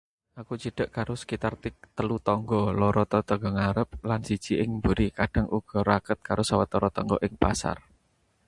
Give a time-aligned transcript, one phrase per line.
[0.41, 5.07] Aku cidek karo sakitar 3 tonggo: loro tetanggan ngarep lan siji ing mburi.
[5.19, 7.77] Kadhang uga raket karo sawetara tonggo ing pasar.
[7.79, 7.89] Kowe piro?